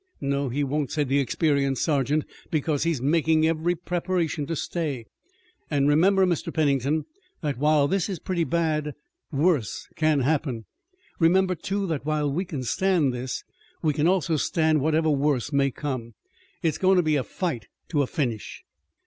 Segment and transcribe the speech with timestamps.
[0.19, 5.05] "No, he won't," said the experienced sergeant, "because he's making every preparation to stay.
[5.69, 6.51] An' remember, Mr.
[6.51, 7.05] Pennington,
[7.41, 8.95] that while this is pretty bad,
[9.31, 10.65] worse can happen.
[11.19, 13.43] Remember, too, that while we can stand this,
[13.83, 16.15] we can also stand whatever worse may come.
[16.63, 18.63] It's goin' to be a fight to a finish."